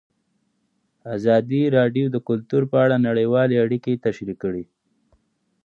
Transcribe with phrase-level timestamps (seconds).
[1.15, 4.63] ازادي راډیو د کلتور په اړه نړیوالې اړیکې تشریح کړي.